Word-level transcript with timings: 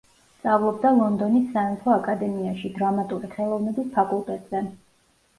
სწავლობდა 0.35 0.91
ლონდონის 0.99 1.43
სამეფო 1.57 1.91
აკადემიაში, 1.95 2.71
დრამატული 2.77 3.29
ხელოვნების 3.35 3.91
ფაკულტეტზე. 3.99 4.63